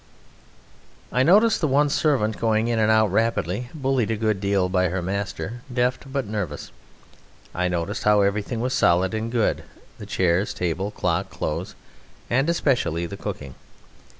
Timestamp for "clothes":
11.29-11.75